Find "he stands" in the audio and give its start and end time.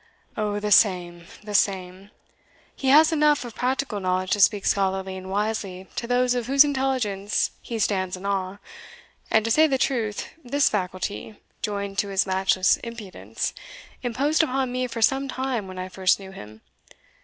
7.61-8.17